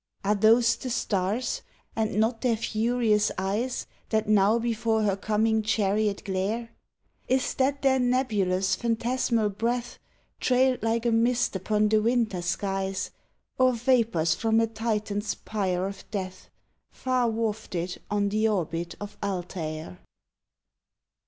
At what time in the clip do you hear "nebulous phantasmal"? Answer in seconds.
7.99-9.51